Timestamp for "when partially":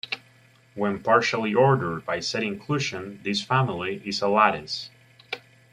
0.73-1.53